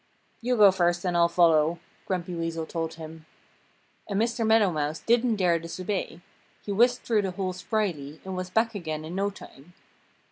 [0.41, 3.27] "You go first and I'll follow," Grumpy Weasel told him.
[4.09, 4.43] And Mr.
[4.43, 6.21] Meadow Mouse didn't dare disobey.
[6.65, 9.73] He whisked through the hole spryly and was back again in no time.